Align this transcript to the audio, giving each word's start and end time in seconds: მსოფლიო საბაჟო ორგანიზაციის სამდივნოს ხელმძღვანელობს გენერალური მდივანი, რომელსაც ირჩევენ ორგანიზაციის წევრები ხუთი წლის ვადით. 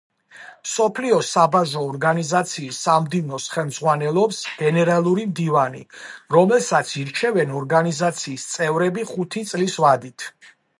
მსოფლიო 0.67 1.17
საბაჟო 1.31 1.83
ორგანიზაციის 1.89 2.79
სამდივნოს 2.87 3.45
ხელმძღვანელობს 3.57 4.41
გენერალური 4.63 5.27
მდივანი, 5.35 5.83
რომელსაც 6.39 6.97
ირჩევენ 7.05 7.55
ორგანიზაციის 7.63 8.49
წევრები 8.57 9.09
ხუთი 9.15 9.49
წლის 9.55 9.81
ვადით. 9.87 10.31